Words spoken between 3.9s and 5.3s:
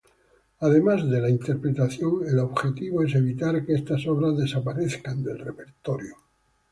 obras desaparezcan